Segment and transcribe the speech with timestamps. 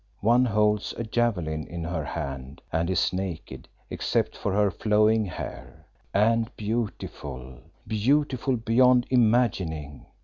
[0.21, 5.85] One holds a javelin in her hand and is naked except for her flowing hair,
[6.11, 10.07] and beautiful, beautiful beyond imagining.